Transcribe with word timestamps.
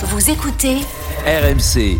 Vous 0.00 0.30
écoutez 0.30 0.76
RMC. 1.26 1.98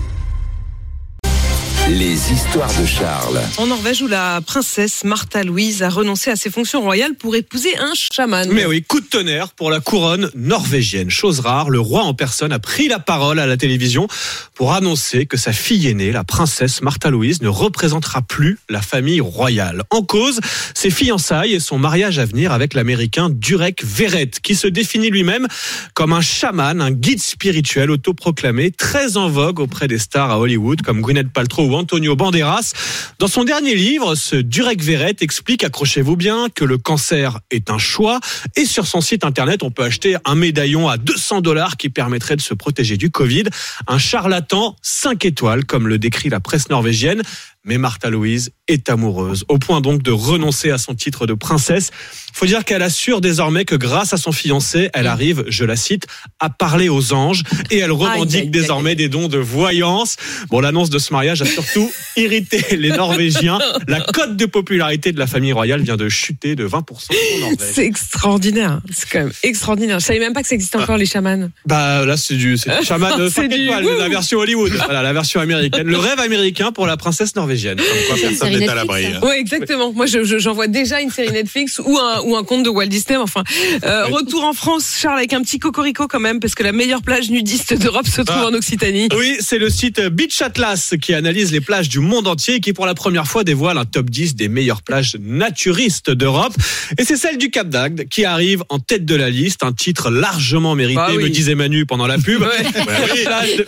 Les 1.88 2.32
histoires 2.32 2.70
de 2.78 2.84
Charles. 2.84 3.40
En 3.56 3.66
Norvège, 3.66 4.02
où 4.02 4.08
la 4.08 4.42
princesse 4.42 5.04
Martha 5.04 5.42
Louise 5.42 5.82
a 5.82 5.88
renoncé 5.88 6.30
à 6.30 6.36
ses 6.36 6.50
fonctions 6.50 6.82
royales 6.82 7.14
pour 7.14 7.34
épouser 7.34 7.74
un 7.78 7.94
chaman. 7.94 8.46
Mais 8.52 8.66
oui, 8.66 8.82
coup 8.82 9.00
de 9.00 9.06
tonnerre 9.06 9.52
pour 9.52 9.70
la 9.70 9.80
couronne 9.80 10.30
norvégienne. 10.34 11.08
Chose 11.08 11.40
rare, 11.40 11.70
le 11.70 11.80
roi 11.80 12.02
en 12.02 12.12
personne 12.12 12.52
a 12.52 12.58
pris 12.58 12.88
la 12.88 12.98
parole 12.98 13.38
à 13.38 13.46
la 13.46 13.56
télévision 13.56 14.06
pour 14.54 14.74
annoncer 14.74 15.24
que 15.24 15.38
sa 15.38 15.54
fille 15.54 15.86
aînée, 15.86 16.12
la 16.12 16.24
princesse 16.24 16.82
Martha 16.82 17.08
Louise, 17.08 17.40
ne 17.40 17.48
représentera 17.48 18.20
plus 18.20 18.58
la 18.68 18.82
famille 18.82 19.22
royale. 19.22 19.84
En 19.88 20.02
cause, 20.02 20.40
ses 20.74 20.90
fiançailles 20.90 21.54
et 21.54 21.60
son 21.60 21.78
mariage 21.78 22.18
à 22.18 22.26
venir 22.26 22.52
avec 22.52 22.74
l'américain 22.74 23.30
Durek 23.30 23.82
Verrett, 23.82 24.40
qui 24.40 24.56
se 24.56 24.66
définit 24.66 25.08
lui-même 25.08 25.46
comme 25.94 26.12
un 26.12 26.20
chaman, 26.20 26.82
un 26.82 26.90
guide 26.90 27.22
spirituel 27.22 27.90
autoproclamé, 27.90 28.72
très 28.72 29.16
en 29.16 29.30
vogue 29.30 29.60
auprès 29.60 29.88
des 29.88 29.98
stars 29.98 30.30
à 30.30 30.38
Hollywood 30.38 30.82
comme 30.82 31.00
Gwyneth 31.00 31.32
Paltrow 31.32 31.68
ou 31.68 31.77
Antonio 31.78 32.16
Banderas. 32.16 32.72
Dans 33.18 33.28
son 33.28 33.44
dernier 33.44 33.74
livre, 33.74 34.14
ce 34.14 34.36
Durek 34.36 34.82
Verrett 34.82 35.22
explique, 35.22 35.64
accrochez-vous 35.64 36.16
bien, 36.16 36.48
que 36.54 36.64
le 36.64 36.76
cancer 36.76 37.38
est 37.50 37.70
un 37.70 37.78
choix. 37.78 38.20
Et 38.56 38.64
sur 38.64 38.86
son 38.86 39.00
site 39.00 39.24
internet, 39.24 39.62
on 39.62 39.70
peut 39.70 39.84
acheter 39.84 40.16
un 40.24 40.34
médaillon 40.34 40.88
à 40.88 40.96
200 40.96 41.40
dollars 41.40 41.76
qui 41.76 41.88
permettrait 41.88 42.36
de 42.36 42.40
se 42.40 42.54
protéger 42.54 42.96
du 42.96 43.10
Covid. 43.10 43.44
Un 43.86 43.98
charlatan 43.98 44.76
5 44.82 45.24
étoiles, 45.24 45.64
comme 45.64 45.88
le 45.88 45.98
décrit 45.98 46.28
la 46.28 46.40
presse 46.40 46.68
norvégienne. 46.68 47.22
Mais 47.64 47.76
Martha 47.76 48.08
Louise 48.08 48.50
est 48.68 48.88
amoureuse, 48.88 49.44
au 49.48 49.58
point 49.58 49.80
donc 49.80 50.02
de 50.02 50.10
renoncer 50.10 50.70
à 50.70 50.78
son 50.78 50.94
titre 50.94 51.26
de 51.26 51.34
princesse. 51.34 51.90
Faut 52.32 52.46
dire 52.46 52.64
qu'elle 52.64 52.82
assure 52.82 53.20
désormais 53.20 53.64
que 53.64 53.74
grâce 53.74 54.12
à 54.12 54.16
son 54.16 54.30
fiancé, 54.32 54.90
elle 54.94 55.06
arrive, 55.06 55.44
je 55.48 55.64
la 55.64 55.74
cite, 55.76 56.06
à 56.38 56.50
parler 56.50 56.88
aux 56.88 57.12
anges 57.12 57.42
et 57.70 57.78
elle 57.78 57.90
revendique 57.92 58.34
Aïe, 58.34 58.36
aïe, 58.36 58.42
aïe. 58.44 58.50
désormais 58.50 58.94
des 58.94 59.08
dons 59.08 59.28
de 59.28 59.38
voyance. 59.38 60.16
Bon, 60.50 60.60
l'annonce 60.60 60.88
de 60.88 60.98
ce 60.98 61.12
mariage 61.12 61.42
a 61.42 61.46
surtout 61.46 61.90
irrité 62.16 62.76
les 62.76 62.90
Norvégiens. 62.90 63.58
La 63.88 64.00
cote 64.00 64.36
de 64.36 64.46
popularité 64.46 65.12
de 65.12 65.18
la 65.18 65.26
famille 65.26 65.52
royale 65.52 65.82
vient 65.82 65.96
de 65.96 66.08
chuter 66.08 66.54
de 66.54 66.66
20% 66.66 66.70
en 66.78 67.40
Norvège. 67.40 67.58
C'est 67.72 67.84
extraordinaire. 67.86 68.80
C'est 68.92 69.08
quand 69.10 69.18
même 69.20 69.32
extraordinaire. 69.42 69.98
Je 69.98 70.04
savais 70.06 70.20
même 70.20 70.32
pas 70.32 70.42
que 70.42 70.48
ça 70.48 70.54
existait 70.54 70.78
encore 70.78 70.96
les 70.96 71.06
chamans. 71.06 71.48
Bah 71.66 72.04
là 72.06 72.16
c'est 72.16 72.36
du 72.36 72.56
c'est 72.56 72.78
du 72.78 72.84
chaman 72.86 73.18
de 73.18 73.28
C'est 73.28 73.42
5 73.42 73.48
du- 73.50 73.66
la 73.66 74.08
version 74.08 74.38
Hollywood. 74.38 74.72
Voilà, 74.84 75.02
la 75.02 75.12
version 75.12 75.40
américaine. 75.40 75.86
Le 75.86 75.98
rêve 75.98 76.20
américain 76.20 76.70
pour 76.72 76.86
la 76.86 76.96
princesse 76.96 77.34
norvégienne. 77.34 77.47
Comme 77.76 77.84
quoi 78.08 78.16
personne 78.20 78.56
n'est 78.58 78.68
à 78.68 78.74
l'abri. 78.74 79.06
hein. 79.06 79.20
Oui, 79.22 79.32
exactement. 79.38 79.92
Moi, 79.92 80.06
je, 80.06 80.24
je- 80.24 80.38
j'en 80.38 80.52
vois 80.52 80.66
déjà 80.66 81.00
une 81.00 81.10
série 81.10 81.30
Netflix 81.32 81.80
ou 81.84 81.98
un, 81.98 82.20
ou 82.22 82.36
un 82.36 82.44
conte 82.44 82.62
de 82.64 82.68
Walt 82.68 82.86
Disney. 82.86 83.16
Enfin, 83.16 83.42
Euh, 83.84 84.06
retour 84.06 84.44
en 84.44 84.52
France, 84.52 84.96
Charles, 85.00 85.18
avec 85.18 85.32
un 85.32 85.42
petit 85.42 85.58
cocorico 85.58 86.06
quand 86.08 86.20
même, 86.20 86.40
parce 86.40 86.54
que 86.54 86.62
la 86.62 86.72
meilleure 86.72 87.02
plage 87.02 87.30
nudiste 87.30 87.74
d'Europe 87.74 88.06
se 88.06 88.22
trouve 88.22 88.42
Ah. 88.44 88.48
en 88.48 88.54
Occitanie. 88.54 89.08
Oui, 89.16 89.36
c'est 89.40 89.58
le 89.58 89.70
site 89.70 90.00
Beach 90.00 90.40
Atlas 90.42 90.94
qui 91.00 91.14
analyse 91.14 91.52
les 91.52 91.60
plages 91.60 91.88
du 91.88 92.00
monde 92.00 92.26
entier 92.26 92.56
et 92.56 92.60
qui 92.60 92.72
pour 92.72 92.86
la 92.86 92.94
première 92.94 93.26
fois 93.26 93.44
dévoile 93.44 93.78
un 93.78 93.84
top 93.84 94.10
10 94.10 94.34
des 94.34 94.48
meilleures 94.48 94.82
plages 94.82 95.16
naturistes 95.20 96.10
d'Europe. 96.10 96.52
Et 96.98 97.04
c'est 97.04 97.16
celle 97.16 97.38
du 97.38 97.50
Cap 97.50 97.68
d'Agde 97.68 98.08
qui 98.08 98.24
arrive 98.24 98.62
en 98.68 98.78
tête 98.78 99.04
de 99.04 99.14
la 99.14 99.30
liste, 99.30 99.62
un 99.62 99.72
titre 99.72 100.10
largement 100.10 100.74
mérité, 100.74 100.96
Bah 100.96 101.08
oui. 101.16 101.22
me 101.24 101.28
disait 101.28 101.54
Manu 101.54 101.86
pendant 101.86 102.06
la 102.06 102.18
pub. 102.18 102.40
Ouais. 102.42 102.48
Bah 102.86 102.92
oui. 103.14 103.20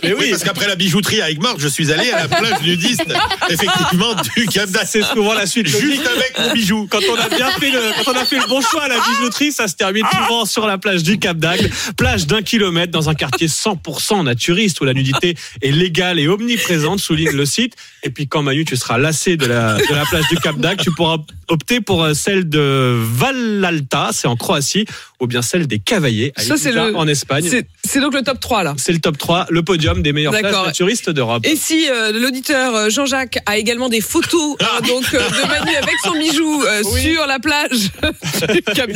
Mais 0.03 0.13
Oui, 0.13 0.15
oui, 0.19 0.29
parce 0.31 0.43
qu'après 0.43 0.67
la 0.67 0.75
bijouterie 0.75 1.21
avec 1.21 1.41
Marc, 1.41 1.59
je 1.59 1.67
suis 1.67 1.91
allé 1.91 2.09
à 2.11 2.21
la 2.23 2.27
plage 2.27 2.61
nudiste, 2.63 3.03
effectivement, 3.49 3.70
du 4.35 4.45
Cap 4.47 4.69
c'est 4.85 5.03
souvent 5.03 5.33
la 5.33 5.45
suite. 5.45 5.67
Juste 5.67 6.07
avec 6.07 6.39
mon 6.39 6.53
bijou. 6.53 6.87
Quand 6.89 6.99
on 7.11 7.15
a 7.15 7.29
bien 7.29 7.49
fait 7.51 7.71
le, 7.71 7.79
quand 8.03 8.11
on 8.11 8.15
a 8.15 8.25
fait 8.25 8.39
le 8.39 8.47
bon 8.47 8.61
choix 8.61 8.83
à 8.83 8.87
la 8.87 8.95
bijouterie, 8.99 9.51
ça 9.51 9.67
se 9.67 9.75
termine 9.75 10.05
souvent 10.11 10.45
sur 10.45 10.67
la 10.67 10.77
plage 10.77 11.03
du 11.03 11.19
Cap 11.19 11.37
d'Agde, 11.37 11.69
plage 11.97 12.27
d'un 12.27 12.41
kilomètre 12.41 12.91
dans 12.91 13.09
un 13.09 13.15
quartier 13.15 13.47
100% 13.47 14.23
naturiste 14.23 14.81
où 14.81 14.85
la 14.85 14.93
nudité 14.93 15.35
est 15.61 15.71
légale 15.71 16.19
et 16.19 16.27
omniprésente, 16.27 16.99
souligne 16.99 17.31
le 17.31 17.45
site. 17.45 17.75
Et 18.03 18.09
puis 18.09 18.27
quand 18.27 18.41
Manu, 18.41 18.65
tu 18.65 18.75
seras 18.75 18.97
lassé 18.97 19.37
de 19.37 19.45
la, 19.45 19.75
de 19.77 19.93
la 19.93 20.05
plage 20.05 20.27
du 20.29 20.37
Cap 20.37 20.57
d'Agde, 20.57 20.81
tu 20.81 20.91
pourras 20.91 21.17
opter 21.47 21.81
pour 21.81 22.07
celle 22.15 22.49
de 22.49 22.97
Valalta, 22.97 24.09
c'est 24.13 24.27
en 24.27 24.35
Croatie, 24.35 24.85
ou 25.21 25.27
bien 25.27 25.41
celle 25.41 25.67
des 25.67 25.79
Cavaillés 25.79 26.33
à 26.35 26.41
Ça, 26.41 26.57
c'est 26.57 26.69
Ibiza, 26.69 26.87
le- 26.87 26.95
en 26.97 27.07
Espagne. 27.07 27.47
C'est, 27.83 27.99
donc 27.99 28.13
le 28.13 28.23
top 28.23 28.39
3 28.39 28.63
là. 28.63 28.73
C'est 28.77 28.91
le 28.91 28.99
top 28.99 29.17
3, 29.17 29.45
le 29.49 29.61
podium 29.63 30.01
des 30.01 30.13
meilleures 30.13 30.31
plages 30.31 30.43
D'accord. 30.43 30.65
naturistes 30.65 31.09
d'Europe. 31.11 31.45
Et 31.45 31.55
si 31.55 31.87
euh, 31.89 32.11
l'auditeur 32.11 32.75
euh, 32.75 32.89
Jean-Jacques 32.89 33.37
a 33.45 33.57
également 33.57 33.87
des 33.87 34.01
photos 34.01 34.57
donc 34.87 35.13
euh, 35.13 35.19
de 35.19 35.47
Manu 35.47 35.75
avec 35.75 35.95
son 36.03 36.13
bijou 36.13 36.63
sur 36.99 37.27
la 37.27 37.39
plage 37.39 37.91
du 38.51 38.61
Cap 38.73 38.89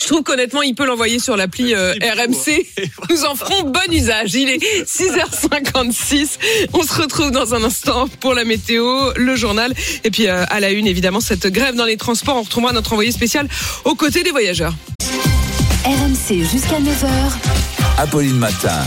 je 0.00 0.06
trouve 0.06 0.22
qu'honnêtement 0.22 0.62
il 0.62 0.74
peut 0.74 0.84
l'envoyer 0.84 1.18
sur 1.18 1.36
l'appli 1.36 1.74
RMC. 1.74 2.66
Nous 3.10 3.24
en 3.24 3.34
ferons 3.34 3.62
bon 3.62 3.90
usage. 3.90 4.34
Il 4.34 4.50
est 4.50 4.84
6h56. 4.84 6.38
On 6.74 6.82
se 6.82 7.00
retrouve 7.00 7.30
dans 7.30 7.54
un 7.54 7.64
instant 7.64 8.08
pour 8.20 8.34
la 8.34 8.44
météo, 8.44 9.10
le 9.16 9.34
journal 9.36 9.72
et 10.04 10.10
puis 10.10 10.26
à 10.28 10.60
la 10.60 10.70
une 10.70 10.86
évidemment 10.86 11.20
cette 11.20 11.46
grève 11.46 11.74
dans 11.74 11.86
les 11.86 11.96
transports. 11.96 12.36
On 12.36 12.42
retrouvera 12.42 12.72
notre 12.72 12.92
envoyé 12.92 13.10
spécial 13.10 13.48
aux 13.84 13.94
côtés 13.94 14.22
des 14.22 14.30
voyageurs. 14.30 14.74
RMC 15.84 16.44
jusqu'à 16.44 16.78
9h. 16.78 17.32
Apolline 17.98 18.36
Matin. 18.36 18.78